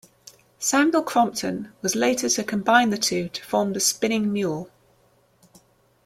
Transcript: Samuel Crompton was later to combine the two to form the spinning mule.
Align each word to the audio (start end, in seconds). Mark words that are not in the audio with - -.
Samuel 0.57 1.03
Crompton 1.03 1.71
was 1.83 1.95
later 1.95 2.27
to 2.27 2.43
combine 2.43 2.89
the 2.89 2.97
two 2.97 3.29
to 3.29 3.45
form 3.45 3.73
the 3.73 3.79
spinning 3.79 4.33
mule. 4.33 4.67